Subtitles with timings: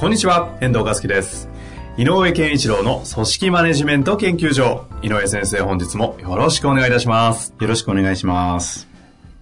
[0.00, 1.50] こんにちは、遠藤和樹です。
[1.98, 4.86] 井上健一郎の組織マネジメント研究所。
[5.02, 7.52] 井上先生、本日もよろしくお願いいたします。
[7.60, 8.88] よろしくお願いします。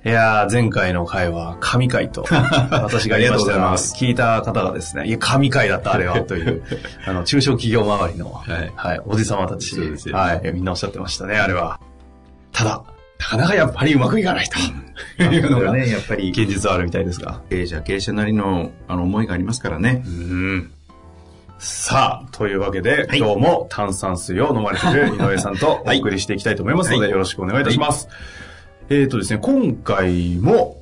[0.04, 2.24] いやー、前回の回は神回と、
[2.72, 6.64] 私が言いましたが聞いた方がですね、いや、神回だった、あれは、 という、
[7.06, 9.78] あの、中小企業周りの、はいはい、おじさまたち、
[10.10, 11.78] はい、みんなおっしゃってましたね、あれは。
[12.50, 12.82] ただ、
[13.18, 14.58] なかなかやっぱりうまくいかないと、
[15.22, 17.40] いうのが、ね、やっぱり、現実はあるみたいですが。
[17.50, 20.02] 経営者、経営者なりの、あの、思いがありますからね。
[20.06, 20.70] うん。
[21.58, 23.18] さあ、というわけで、はい。
[23.18, 27.10] 今日も炭酸水を飲まれている 井上さんとお送りしていきたいと思いますので、はい。
[27.10, 28.08] よろしくお願いいたします。
[28.88, 30.76] えっ、とですね、今回も、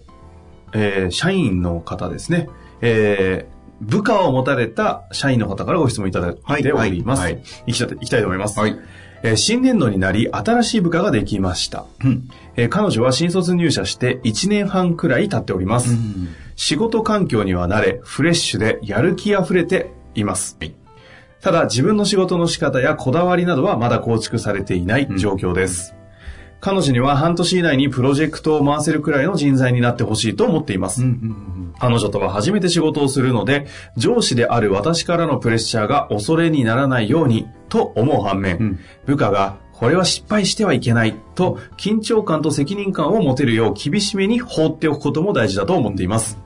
[0.72, 2.48] えー社員の方ですね、
[2.83, 7.20] えー部下を持たれた社員の方からご質問いただいております。
[7.20, 7.34] はい。
[7.34, 7.42] はい。
[7.66, 7.72] い。
[7.74, 7.84] きた
[8.16, 8.58] いと思います。
[8.58, 8.78] はい
[9.22, 11.86] えー新年度になり、新しい部下ができました。
[12.05, 12.28] うん。
[12.56, 15.97] えー彼女は新卒入社して1年半くらい経っております。
[16.55, 20.58] 仕事環境には慣れ、フレッシュでやる気あふれています。
[21.41, 25.95] ただ自分の仕事の仕方やこだわりなどはまだ構築されていない状況です。
[26.67, 31.05] 彼女には半年以内にプロジェクトを回せるくらいの人材になってほしいと思っています。
[31.78, 46.36] 彼女とは初めて仕事をするので、上司である私からのプレッシャーが恐れにならないようにと思う反面、うん部下がこれは失敗してはいけないと緊張感と責任感を持てるよう厳しめに放っておくことも大事だと思っています。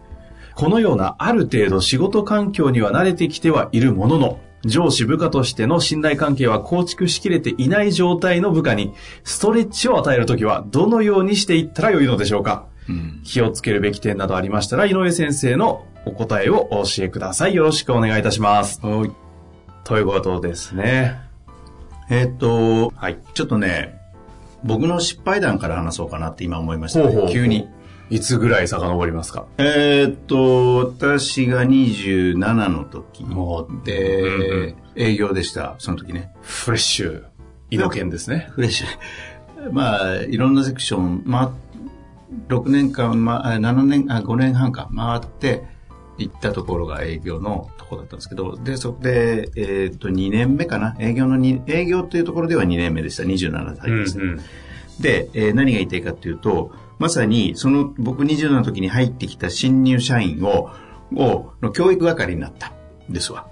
[0.54, 8.92] このようなある程度仕事環境には慣れてきてはいるものの、上司部下としての信頼関係は構築しきれていない状態の部下に
[9.24, 12.66] ストレッチを与えるときはどのようにしていったらよいのでしょうか？
[12.88, 13.20] うん。
[13.24, 17.54] 気をつけるべき点などありましたら、井上先生のお答えをお教えください。
[17.54, 18.80] よろしくお願いいたします。
[18.84, 19.10] はい。
[19.84, 21.18] ということですね。
[22.10, 23.18] えーっと、はい。
[23.34, 23.98] ちょっとね、
[24.64, 27.06] 僕の失敗談から話そうかなって今思いました、ね。
[27.06, 27.68] ほうほう急に。。
[28.10, 29.46] いつぐらい遡りますか？
[29.58, 32.36] えーっと、私が27
[32.68, 36.32] の時もうで、うんうん営業でした、その時ね。
[36.42, 37.22] フレッシュ、
[37.70, 38.48] 井の県ですね。
[38.50, 38.86] フレッシュ。
[39.72, 45.62] まあ、いろんなセクション、まあ、6年間、まあ、7年、あ、5年半か回って
[46.18, 50.96] 行ったところが営業のところだったんですけど、で、そこで、えっ、と、2年目かな。
[50.98, 53.22] 営業のに、営業っていうところでは2年目でした。
[53.22, 54.20] 27歳でした。
[54.20, 54.40] うん
[55.00, 60.70] で、えー何が言いたいかっていうと、まさに、その、僕27の時に入ってきた新入社員を、
[61.16, 62.74] を、の教育係になった
[63.08, 63.48] んですわ。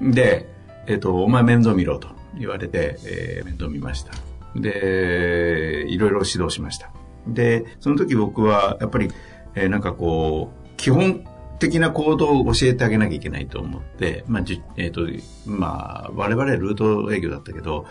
[0.00, 0.48] で、
[0.86, 4.12] えっ、と、お前面倒見ろと言われて、えー面倒見ました。
[4.56, 6.90] で、いろいろ指導しました。
[7.26, 9.10] で、その時僕は、やっぱり、
[9.54, 11.26] えーなんかこう、基本
[11.58, 15.02] 的な行動を教えてあげなきゃいけないと思って、まあ、じえっ、と、
[15.44, 17.84] まあ、我々ルート営業だったけど、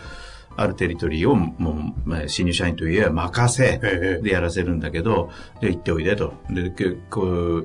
[0.58, 5.30] あるテリトリーをもう、まあ、新入社員といえば任せええでやらせるんだけど、
[5.62, 6.34] で、行っておいでと。
[6.50, 6.74] で、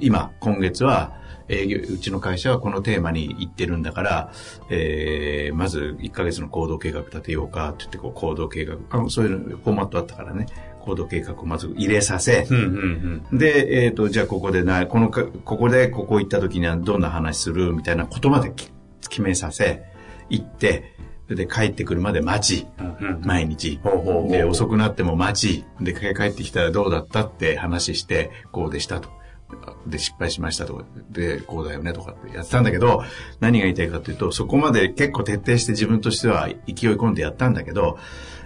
[0.00, 4.32] 今、今月は、営業、うちの会社はこのテーマに行ってるんだから、
[4.70, 10.46] えー、まず1ヶ月の行動計画立てようかって言って、こう、行動計画、あそういうフォーマットあったからね、
[10.80, 13.38] 行動計画をまず入れさせ、うんうんうん。
[13.38, 18.70] で、えっ、と、じゃあここでな、このか、ここでここ行った時にはどんな話するみたいなことまでき
[19.08, 19.82] 決めさせ、
[20.28, 20.94] 行って、
[21.34, 22.66] で、帰ってくるまで待ち、
[23.22, 23.80] 毎日。
[24.28, 29.10] で、遅くなっても待ち、で、帰ってきたらどうだったって話して、こうでしたと。
[29.86, 33.02] で、失敗しましたとか、で、こうだよねとかってやってたんだけど、
[33.40, 36.56] 何が言いたいかというと、そこまで結構徹底して自分としては勢い
[36.92, 37.98] 込んでやったんだけど、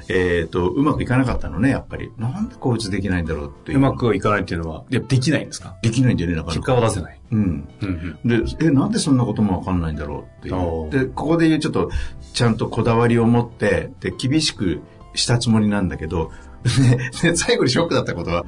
[0.08, 2.10] えっ、と、うまくいかなかったのね、やっぱり。
[2.18, 3.78] なんでこいつできないんだろうっていう。
[3.78, 5.76] うまくいかないっていうのは、いや、できないんですか？
[5.82, 6.74] できないんだよね、なかな結か。
[6.74, 7.20] 果を出せない。
[7.32, 7.68] うん。
[7.82, 8.44] うんうん。
[8.44, 10.90] で、え、なんでそんなこともわかんないんだろうっていおう。
[10.90, 11.90] で、ここで言うちょっと、
[12.32, 14.80] ちゃんとこだわりを持って、で、厳しく
[15.14, 16.30] したつもりなんだけど、
[17.22, 18.44] で、で最後にショックだったことは、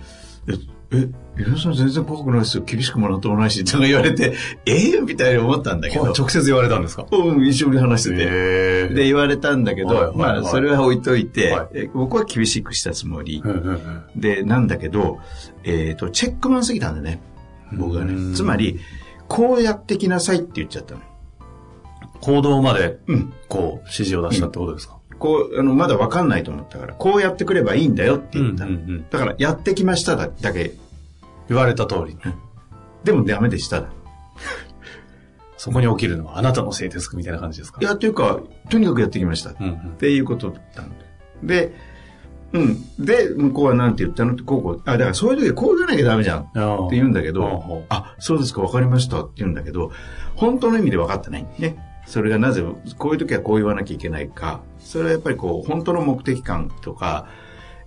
[0.90, 1.06] え、
[1.36, 2.62] え、皆さん全然怖くないですよ。
[2.64, 4.32] 厳しくもらってもないし、とか言われて、
[4.64, 7.06] ええみたいに思ったんだけど、直接言われたんですか？
[7.12, 8.22] うん、一緒に話してて。
[8.26, 13.42] へで、言われたんだけど、はいはいはいまあ、それは置いといて、はいえ僕は厳しくしたつもり。
[14.16, 15.18] で、なんだけど、
[15.64, 17.20] えっ、と、チェックマンすぎたんだね。
[17.74, 18.34] 僕がうんね。
[18.36, 18.80] つまり、
[19.28, 21.00] こうやってきなさいって言っちゃったの。
[22.22, 23.32] 行動まで、うん。
[23.48, 24.97] こう、指示を出したってことですか？
[25.18, 28.70] こう、あの、まだわかんないと思ったから、こうやってくればいいんだよって言ったの。
[28.70, 30.72] うんうんうんだから、やってきましただだけ。
[31.48, 32.20] 言われた通りに。
[33.04, 33.88] でもダメでしただ。
[35.56, 37.80] そこに起きるのはあなたのせいですかみたいな感じですか？
[37.80, 39.50] いや、というか、とにかくやってきました。
[39.58, 40.96] うんうんっていうことだったんで。
[41.42, 41.74] で、
[42.52, 42.76] うん。
[42.98, 44.32] で、向こうは何て言ったの？
[44.32, 44.82] って、こうこう。
[44.84, 46.40] あ、だからそういう時はこうじゃなきゃダメじゃん。
[46.42, 49.90] って言うんだけどう、あ、そうですか、わかりましたって言うんだけど、
[50.36, 51.76] 本当の意味で分かってないね。
[52.08, 52.64] それがなぜ、
[52.96, 54.62] こういう時はこう言わなきゃいけないか。
[54.78, 57.28] それはやっぱりこう、本当の目的感とか、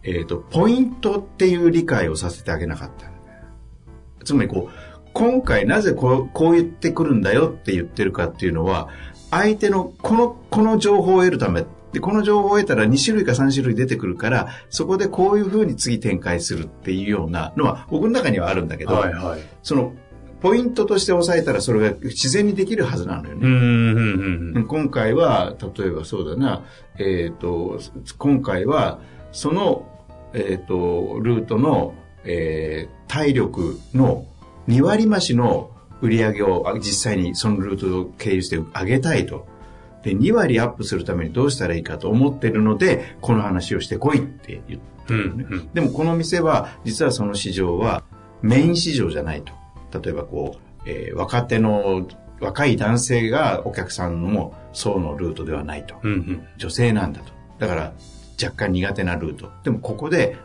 [0.04, 3.10] えっ、と、ポイントっていう理解をさせてあげなかった。
[4.24, 8.90] つまりこう、今回なぜこうこう言ってくるんだよって言ってるかっていうのは、
[9.32, 19.42] 相手のこの、この情報を得るため、で、この情報を得たら2種類か3種類出てくるから、そこでこういうふうに次展開するっていうようなのは、僕の中にはあるんだけど、はいはい。
[19.64, 19.94] その、
[20.42, 23.42] ポイントとして押さえたらそれが自然にできるはずなのよね。
[23.46, 24.68] うん、うん、うん。
[24.68, 26.64] 今回は、例えばそうだな、
[26.98, 27.80] えっ、と、
[28.18, 29.00] 今回は、
[29.32, 29.88] その、
[30.34, 31.94] えっ、と、ルートの、
[32.24, 34.26] えー体力の
[34.70, 35.72] 2割増しの
[36.02, 39.46] 売り上げをあ実際にそのルートを経由して上げたいと。
[40.02, 45.46] で、2割アップするためにどうしたらいいかと思ってるので、この話をしてこいって言ってるのね。
[45.50, 48.04] うんうんでもこの店は、実はその市場は
[48.42, 49.52] メイン市場じゃないと。
[50.00, 52.08] 例えばこう、えー若手の、
[52.40, 55.96] 若い男性がお客さんの層のルートではないと。
[56.02, 56.48] うん、うん。
[56.58, 57.32] 女性なんだと。
[57.60, 57.94] だから
[58.42, 59.52] 若干苦手なルート。
[59.64, 60.38] でもここで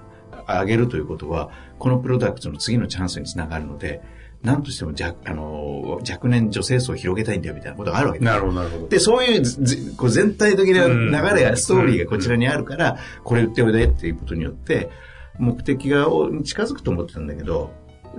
[0.47, 4.03] 上げるということは、このプロダクトの次のチャンスにつながるので、
[4.43, 8.31] 何としても若あの若年女性層を広げたいんだよみたいなことがあるわけです。
[8.31, 8.89] なるほど、なるほど。
[8.89, 14.91] で、そういうずこう全体的な流れうんが、ストーリーがこちらにあるから、これ言っておいでっていうことによって、
[15.39, 17.71] 目的がお近づくと思ってたんだけど、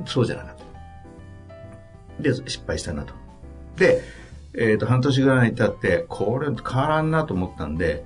[0.06, 0.57] そうじゃなかった。
[2.20, 3.14] で、失敗したなと。
[3.78, 4.02] で、
[4.58, 8.04] えっ、と、半年ぐらいに経って、これ変わらんなと思ったんで、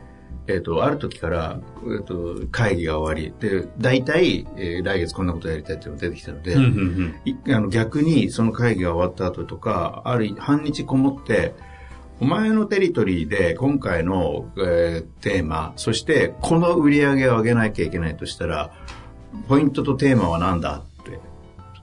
[0.47, 1.59] えっ、と、ある時から、
[1.97, 7.15] えっ、と、会議が終わり、で、大体、えー来月こんなことやりたいっていうのが出てきたので、うん、うん、うん。
[7.25, 11.53] いあの逆にその会議が終わった後とか、ある半日こもって、
[12.19, 18.71] お前のテリトリーで今回の、えーテーマ、そしてこの売り上げを上げなきゃいけないとしたら、
[19.47, 21.19] ポイントとテーマは何だって、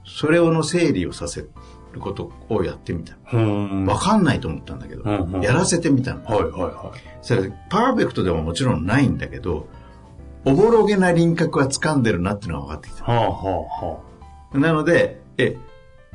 [0.05, 1.45] それをの整理をさせ
[1.93, 3.17] ることをやってみた。
[3.33, 3.85] うん。
[3.85, 5.03] わかんないと思ったんだけど、
[5.41, 6.23] やらせてみたの。
[6.23, 9.67] はい、はい、はそれパーフェクトでももちろんないんだけど、
[10.45, 13.13] おぼろげな輪郭は掴んでるなっていうのが分かってきた。
[13.13, 13.15] い。
[13.15, 13.31] はあ、
[13.85, 13.99] は
[14.53, 15.57] なので、え、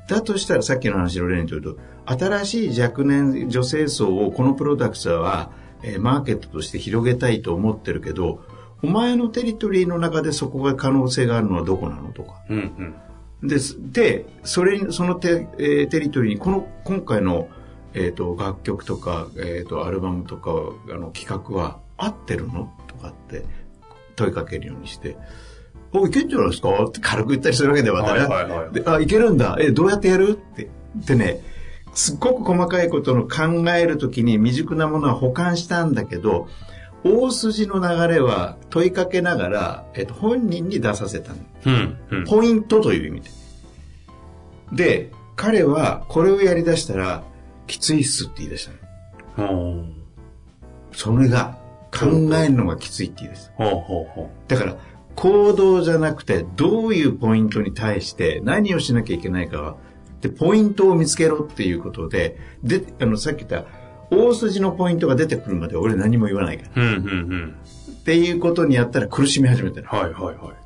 [0.08, 5.50] だとしたらさっきの話の例にとると、新しい若年女性層をこのプロダクトは、
[5.82, 8.40] えーマーケットとして広げたいと思ってるけど、
[8.82, 12.34] お前のテリトリーの中でそこが可能性があるのはどこなのとか。
[12.34, 12.44] あ。
[12.50, 12.94] うん、うん。
[13.48, 13.76] です。
[13.92, 17.48] で、それに、そのテ,、えーテリトリーに、この、今回の、
[17.94, 20.50] えっ、と、楽曲とか、えっ、と、アルバムとか、
[20.90, 22.72] あの、企画は合ってるの？
[22.88, 23.44] とかって
[24.16, 25.16] 問いかけるようにして、
[25.92, 26.84] お、いけんじゃないですか？
[26.84, 29.56] って軽く言ったりするわけでははいはいはいであ、いけるんだ。
[29.60, 30.30] え、どうやってやる？
[30.30, 30.68] って。
[30.96, 31.42] でね、
[31.94, 36.48] すっごく細かいことの考えるときに未熟なものは保管したんだけど、
[37.04, 41.38] 大筋の流れは問いかけながら、えっ、と、本人に出させたの。
[41.66, 42.24] うん、うん。
[42.24, 43.30] ポイントという意味で。
[44.72, 47.22] で、彼はこれをやり出したら、
[47.66, 48.68] きついっすって言い出し
[49.36, 49.46] たう
[50.92, 51.58] それが、
[51.96, 52.06] 考
[52.36, 53.52] えるのがきついって言い出した。
[54.48, 54.76] だから、
[55.14, 59.76] 行動じゃなくて、どういうポイントに対して何をしなきゃいけないかは、
[60.20, 63.68] で、ポイントを見つけろっていうことで、で、あの、さっき言った、
[64.10, 66.82] 大筋のポイントが出てくるまで俺何も言わないから。
[66.82, 66.86] う。
[66.86, 67.56] うん、うん、うん。
[67.90, 69.88] っていうことにやったら苦しみ始めたの。
[69.88, 70.64] はい、はい、はい。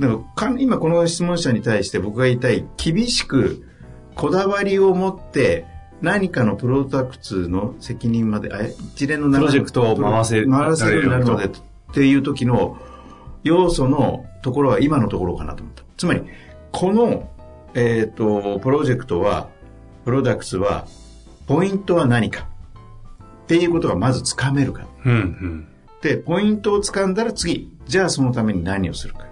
[0.00, 3.66] だからか今この質問者に対して僕が言いたい厳しく
[4.14, 5.66] こだわりを持って
[6.00, 11.50] 何かのプロダクツの責任まであ一連の流れプロジェクトを回せ回せるようになるのでっ
[11.94, 12.78] ていう時の
[13.44, 16.22] 要素のところは今のところかなと思ったつまり
[16.72, 17.30] この、
[17.74, 19.48] えっとプロジェクトは
[20.04, 20.86] プロダクツは
[21.46, 22.48] ポイントは何か
[23.56, 25.68] っていうことがまずつかめるかうん、うん。
[26.00, 29.24] でポイントをつかんだら次じゃあそのために何をするか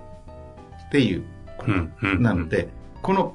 [0.88, 1.24] っていう
[1.66, 2.22] うん、うん。
[2.22, 2.68] なので、
[3.02, 3.34] この、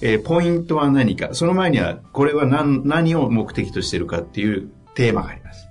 [0.00, 5.68] えーポイントは何か、その前には、これは何何を目的としているかっていうテーマがあります。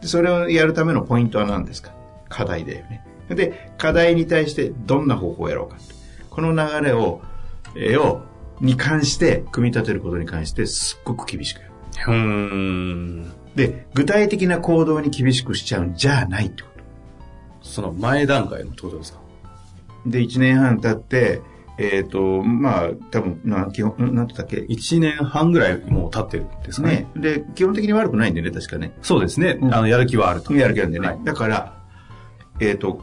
[0.00, 1.92] でそれをやるためのポイントは何ですか？
[2.28, 3.04] 課題だよね。
[3.28, 5.76] で、課題に対してどんな方法をやろうか。
[6.30, 7.22] この流れを、
[7.76, 8.22] えーを、
[8.60, 12.12] に関して、組み立てることに関して、すっごく厳しくやる。
[12.12, 13.32] ん。
[13.54, 16.84] で、具体的な行動に厳しくしちゃうんじゃないってこと。
[17.68, 19.20] その前段階のってことですか？
[20.06, 21.40] で、1年半経って、
[21.78, 24.64] えっ、と、まあ、多分、な、基本、なんて言ったっけ？
[24.68, 27.06] 一年半ぐらいもう経ってるんですかね？
[27.14, 27.20] ね。
[27.22, 28.92] で、基本的に悪くないんでね、確かね。
[29.02, 29.58] そうですね。
[29.70, 30.52] あの、やる気はあると。
[30.54, 31.06] やる気あるんでね。
[31.06, 31.82] はいだから、
[32.60, 33.02] えっ、と、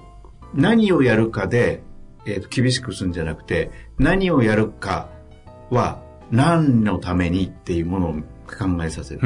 [0.54, 1.82] 何をやるかで、
[2.26, 5.10] えっ、と、厳しくするんじゃなくて、何をやるか
[5.70, 6.02] は、
[6.32, 8.16] 何のためにっていうものを
[8.58, 9.22] 考えさせる。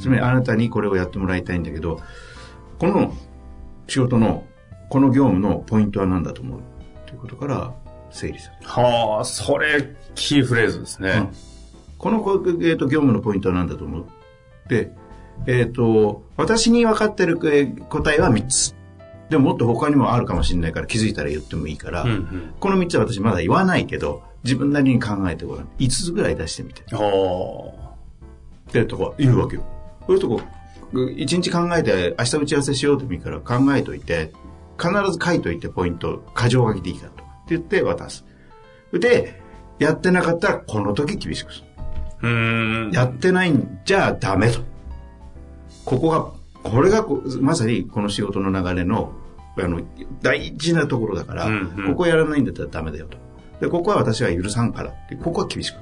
[0.00, 2.00] つまりあなたにこれをやってもらいたいんだけど、
[2.78, 3.14] この
[3.88, 4.44] 仕事の、
[4.88, 6.60] この業務のポイントは何だと思う
[7.06, 7.74] ということから
[8.10, 8.68] 整理される。
[8.68, 11.10] はあ、それ、キーフレーズですね。
[11.10, 11.52] うん
[12.02, 14.06] この、こえー、と業務のポイントは何だと思う
[14.68, 14.90] で、
[15.46, 18.74] えっ、と、私に分かってるえー答えは3つ。
[19.30, 22.54] でももっと他にもあるかもしれないから気づいたら言ってもいいから、うん、うん。
[22.58, 25.68] この3つは私まだ言わないけど、自分なりに考えてごらん。
[25.78, 26.82] 5つぐらい出してみて。
[26.92, 27.72] は
[28.80, 29.62] ってとこ言うわけよ。
[30.06, 30.40] そういうとこ、
[31.16, 34.32] 一日考えて明日打ち合わせしようともいいから考えといて、
[34.78, 37.22] 必ず書いといてポイント、過剰書きでいいからと。
[37.22, 38.24] って言って渡す。
[38.92, 39.40] で、
[39.78, 41.66] やってなかったらこの時厳しくする。
[41.78, 42.26] あ。
[42.26, 42.90] うん。
[42.92, 44.60] やってないんじゃダメと。
[45.84, 49.12] ここが、これがこまさにこの仕事の流れの、
[49.58, 49.80] あの、
[50.22, 53.18] 大事なところだから、うんうんここやらないんだったらダメだよと。
[53.60, 55.76] で、ここは私は許さんからって、ここは厳しく。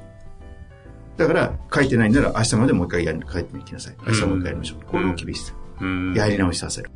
[1.17, 3.97] だから、書いてないんなら明日までもう一回やり、書いてみてきなさい。
[4.07, 4.85] 明日もう一回やりましょう。
[4.87, 5.55] この厳しさ。
[5.81, 6.91] うんやり直しさせる。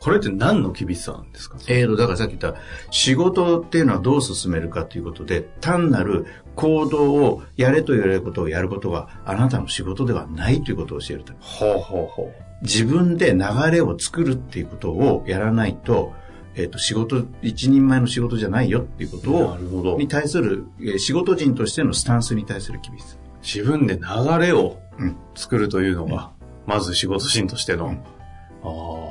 [0.00, 1.58] これって何の厳しさなんですか？
[1.68, 2.58] えーと、だからさっき言った、
[2.90, 6.24] 仕事っていうのはどう進めるかということで、単なる
[6.56, 11.38] 行動をやれと言われることをやることは、あなたの仕事ではないということを教えるため。
[11.42, 13.40] ほうほうほ自分で流
[13.70, 16.14] れを作るっていうことをやらないと、
[16.54, 19.34] えっ、と、仕事、一人前の仕事じゃないよっていうことう。
[19.34, 19.96] をな、るほど。
[19.98, 23.16] に対する、えー仕事人としてのスタンスに対する厳しさ。
[23.42, 24.00] 自分で流
[24.38, 26.32] れをうん作るというのが、
[26.66, 27.96] まず仕事人としての。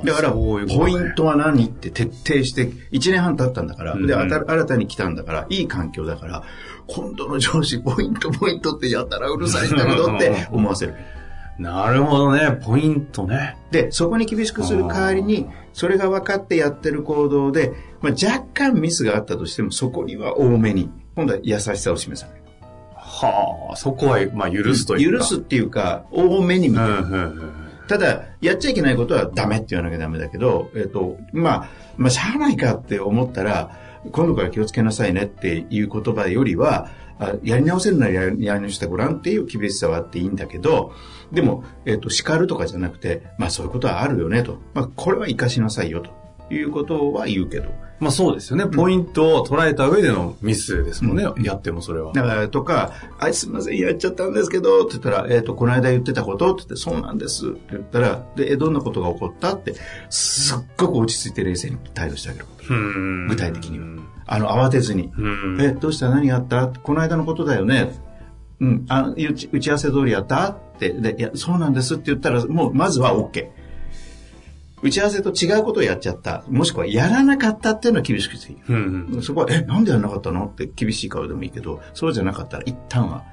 [0.05, 6.43] だから、ポイントは何って徹底して、1年半経ったんだから、うんで、新たに来たんだから、いい環境だから、
[6.87, 10.95] 今度の上司、ポイント、ポイントってやったらうるさいんだけどって思わせる。
[11.57, 12.57] なるほどね。
[12.63, 13.57] ポイントね。
[13.71, 22.41] で、そこに厳しくする代わりに、それが分かってやってる行動で、まあ、若干ミスがあったとしても、そこには多めに、今度は優しさを示さない。
[22.95, 25.19] はあ、そこは、まあ、許すというか。
[25.19, 27.53] 許すっていうか、多めに見てるうん、うん、うん。
[27.87, 33.71] ただ、やっちゃいけないことはダメって言わなきゃダメだけど、えっ、と、まあ、まあ、しゃあないかって思ったら、
[34.11, 40.93] 今度から気をつけなさいねっていう言葉よりは、あやり直せるならやりやり直してごらんっていう厳しさはあっていいんだけど、
[41.31, 44.57] でも、えっ、と、叱るとかじゃなくて、まあそういうことはあるよねと。
[44.73, 46.18] まあこれは活かしなさいよと
[46.49, 47.69] いうことは言うけど。
[47.99, 48.65] まあそうですよね。
[48.65, 51.25] ポイントを捉えた上でのミスですもんね。
[51.43, 52.13] やってもそれは。
[52.13, 59.75] だから、とか、あ、すみません、やっちゃったんですけど、って言ったら、えっ、と、この間言ってたことって言って、そうなんですって言ったら、で、えどんなことが起こったって、
[60.09, 62.73] すっごく落ち着いて冷静に対応してあげること。
[62.73, 63.85] うん具体的には。
[64.27, 65.11] あの、慌てずに。
[65.17, 65.61] うん。
[65.61, 66.09] え、どうした？
[66.09, 66.67] 何があった？
[66.67, 67.91] この間のことだよね。
[68.61, 70.51] うん、あ打ち打ち合わせ通りやった？
[70.51, 73.49] って、で、いや、そうなんですって言ったら、もう、まずは OK。
[74.81, 76.43] 打ち合わせと違うことをやっちゃった。
[76.47, 78.59] もしくは、やらなかったっていうのは厳しくしていい。
[78.69, 79.21] うんうん。
[79.21, 80.45] そこは、え、なんでやらなかったの？
[80.45, 83.23] って厳しい顔でもいいけど、そうじゃなかったら、一旦は、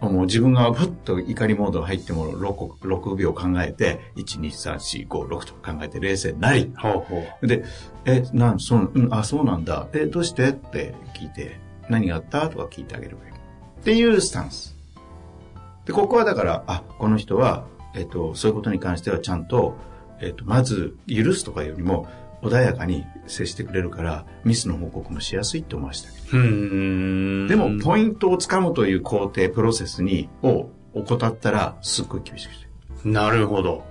[0.00, 7.46] もう自分がふっと怒りモード入っても 6, 6秒考えて、1、2、3、4、5、6と考えて冷静になり、ほうほう。
[7.46, 7.64] で、
[8.04, 9.86] え、なん、そう、うん、あ、そうなんだ。
[9.92, 10.48] え、どうして？
[10.48, 12.48] って聞いて、何があった？
[12.48, 13.30] とか聞いてあげればいい。
[13.30, 13.34] っ
[13.84, 14.76] ていうスタンス。
[15.84, 17.64] で、ここはだから、あ、この人は、
[17.94, 19.76] えっと、そういうことに関してはちゃんと、
[20.22, 22.08] えっと、まず、許すとかよりも、
[22.42, 26.44] 穏やかに接してくれるから、ミスの報告もしやすいって思わせてあげる。
[26.44, 26.46] う
[27.44, 27.48] ん。
[27.48, 33.08] でも、ポイントをつかむという工程、プロセスに、を怠ったら、すっごい厳しくして。
[33.08, 33.84] なるほど。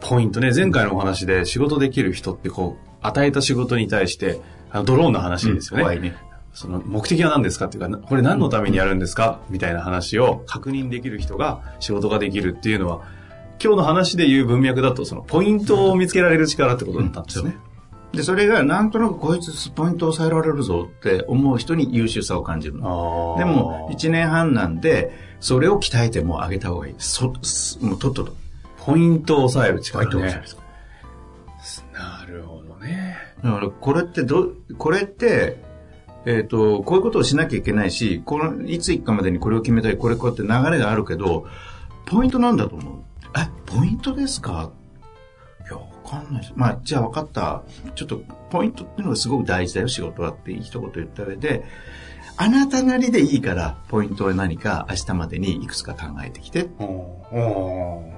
[0.00, 0.52] ポイントね。
[0.54, 5.84] 前回のお話で仕事できる人ってこう、与えた仕事に対して、あのドローンの話ですよね。
[5.84, 6.16] 怖いね。
[6.52, 9.40] その目的は何ですかっていうか、なこれ何のためにやるんですか？
[9.48, 13.02] みたいな話を確認できる人が仕事ができるっていうのは、
[13.62, 17.56] 今日の話で言う文脈だと、そのポイントを見つけられる力ってことだったんですね。
[18.12, 26.94] で、それがなんとなくこいつポイントを抑えられるぞって思う人に優秀さを感じるでも、1年半なんで、それを鍛えても上げた方がいい。
[26.98, 28.34] そ、すもうとっとと。
[28.84, 30.46] ポイントを抑える力ねントを抑え。
[30.46, 30.62] る。
[31.92, 33.16] なるほどね。
[33.42, 35.62] だから、これってど、これって、
[36.24, 41.46] えっ、と、こういうことをしなきゃいけないし、この、いつ行くかまでにこれを決めたり、これこうやって流れがあるけど、
[42.06, 43.11] ポイントなんだと思う。
[43.72, 44.70] え、ポイントですか？
[45.62, 46.52] いや、わかんないです。
[46.56, 47.62] まあ、じゃあ分かった。
[47.94, 51.64] ちょっと、ポイントっていうのがすごく大事だよ、仕事はって一言言った上で、
[52.36, 56.64] あなたなりでいいから、ポイントは何か明日までにいくつか考えてきて。
[56.64, 58.10] こ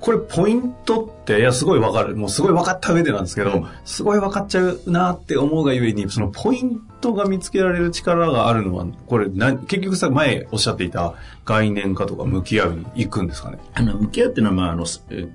[0.00, 2.14] これポイントって、いや、すごいわかる。
[2.14, 13.58] もうすごい分かった上でなんですけど、うん、すごい分かっちゃうなって思うがゆえに、そのポイントが見つけられる力があるのは、これな、結局さ、前おっしゃっていた概念化とか向き合うに行くんですかね？
[13.74, 14.84] あの、向き合うっていうのは、まあ、あの、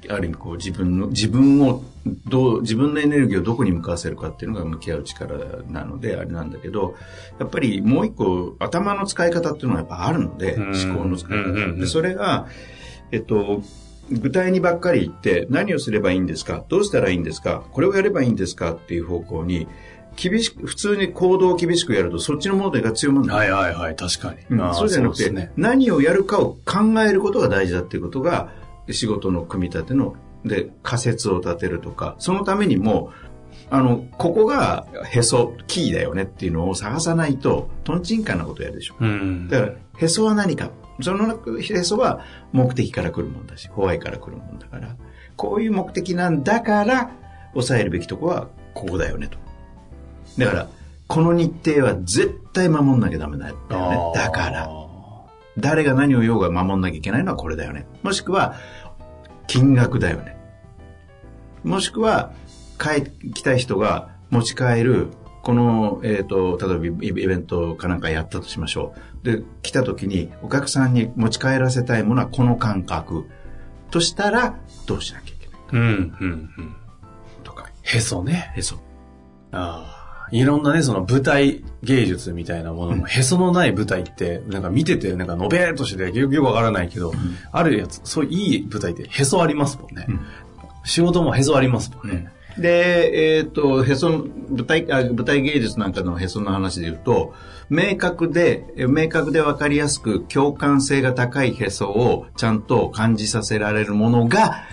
[0.10, 1.84] ある意味こう自分の、自分を、
[2.28, 5.38] どう、自分のエネルギーをどこに向かわせるかっていうのが向き合う力
[5.70, 6.96] なので、あれなんだけど、
[7.40, 11.76] やっぱりもう一個、頭の使い方っていうのはやっぱあるので、思考の使い方。
[11.76, 12.48] で、それが、
[13.12, 13.62] えっと、
[14.12, 16.64] 具体にばっかり言って何をすればいいんですか？
[16.68, 17.62] どうしたらいいんですか？
[17.72, 18.72] これをやればいいんですか？
[18.74, 19.68] っていう方向に
[20.20, 23.36] 厳しく、普通に行動を厳しくやるとそっちのモードが強まるんだ。
[23.36, 24.58] はいはいはい、確かに。
[24.58, 28.52] うん、そうじゃなくて、ね、何をやるかを考えることが大事だっていうことが
[28.92, 33.12] 仕事の組み立ての、で、仮説を立てるとか、そのためにも、
[33.70, 38.96] あの、ここがへそ、キーだよねっていうのを探さないと、とんちんかなことやるでしょ。
[39.00, 40.72] うん、だから、へそは何か
[41.02, 42.22] そのへそは
[42.52, 44.96] 目的から来るもんだし、ホワイから来るもんだから、
[45.36, 47.12] こういう目的なんだから、
[47.54, 49.38] 抑えるべきとこはここだよねと。
[50.38, 50.68] だから、
[51.08, 54.12] この日程は絶対守んなきゃダメだよね。
[54.16, 54.70] だから。
[55.58, 57.88] 誰が何を言おうが守んなきゃいけないのはこれだよね。
[58.04, 58.56] もしくは、
[59.48, 60.38] 金額だよね。
[61.64, 62.32] もしくは、
[62.80, 65.10] 帰きたい人が持ち帰る
[65.42, 68.94] この、えっ、ー、と、例えばイベントかなんかやったとしましょ
[69.24, 69.26] う。
[69.26, 73.26] で、来た時にお客さんに持ち帰らせたいものはこの感覚。
[73.90, 75.66] としたら、どうしなきゃいけないか。
[75.72, 76.76] うん、うん、うん。
[77.44, 77.70] とか。
[77.82, 78.54] へそね。
[78.56, 78.76] へそ。
[79.52, 79.99] ああ。
[80.32, 87.18] いろんなね、その舞台芸術みたいなものも、へそのない舞台って、なんか見てて、なんかのべーっとしてて、よくわからないけど、うん、
[87.52, 90.06] あるやつ、そういい舞台ってへそありますもんね。
[90.08, 90.20] うん、
[90.84, 92.32] 仕事もへそありますもんね。
[92.58, 94.10] で、えっ、ー、と、へそ、
[94.50, 97.34] 舞台あ、舞台芸術なんかのへその話で言うと、
[97.70, 104.64] 明確で、明確でわかりやすく共感性が高いへそをちゃんと感じさせられるものが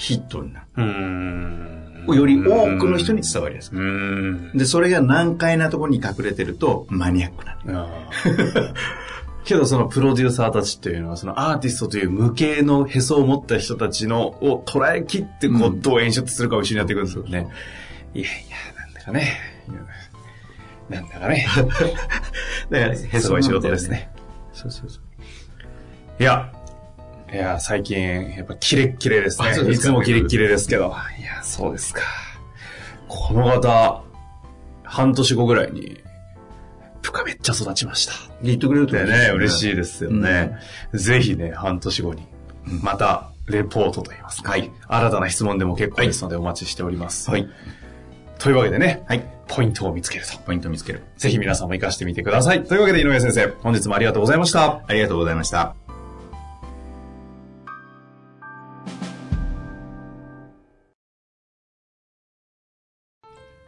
[0.00, 2.16] ヒットになる。
[2.16, 4.50] より多くの人に伝わりやすく。
[4.54, 8.74] で、それが難解なところに隠れてるとマニアックなる。
[9.44, 17.48] けどそのプロデューサーたちっていうのは、そのアーティストという無形のへそを持った人たちのを捉え切ってこう、どう演出するかを一緒にやっていくんですよね。
[18.14, 19.38] いやいや、なんだかね。
[20.88, 21.46] なんだかね。
[22.70, 24.10] だから、へそは仕事ですね。
[24.54, 26.22] そうそうそう。
[26.22, 26.52] いや、
[27.32, 29.50] いや、最近、やっぱキレッキレですね。
[29.70, 30.94] いつもキレッキレですけど。
[31.18, 32.02] いや、そうですか。
[33.06, 34.02] この方、
[34.82, 36.00] 半年後ぐらいに、
[37.02, 38.12] 部下めっちゃ育ちました。
[38.42, 40.58] 言ってくれるとね、ね嬉しいですよね。
[40.92, 42.26] うん、ぜひね、半年後に、
[42.82, 47.30] また、レポートといいますか、はい、新たな質問でも結構ですのでお待ちしております。
[47.30, 47.48] はい。
[48.38, 50.38] というわけでね、はい、ポイントを見つけると。
[50.38, 51.02] ポイントを見つける。
[51.16, 52.64] ぜひ皆さんも活かしてみてください。
[52.64, 54.82] というわけで井上先生、本日もありがとうございました。
[54.86, 55.74] ありがとうございました。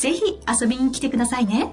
[0.00, 1.70] ぜひ遊びに来てくださいね。